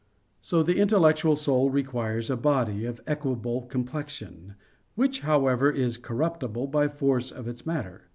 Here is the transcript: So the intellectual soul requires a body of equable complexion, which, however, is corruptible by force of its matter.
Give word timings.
So 0.41 0.63
the 0.63 0.77
intellectual 0.79 1.35
soul 1.35 1.69
requires 1.69 2.31
a 2.31 2.35
body 2.35 2.85
of 2.85 3.01
equable 3.05 3.61
complexion, 3.67 4.55
which, 4.95 5.19
however, 5.19 5.69
is 5.69 5.97
corruptible 5.97 6.65
by 6.69 6.87
force 6.87 7.29
of 7.31 7.47
its 7.47 7.67
matter. 7.67 8.07